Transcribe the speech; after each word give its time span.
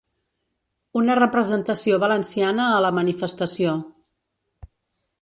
Una 1.01 1.17
representació 1.19 2.01
valenciana 2.05 2.67
a 2.79 2.83
la 2.87 2.93
manifestació. 3.01 3.79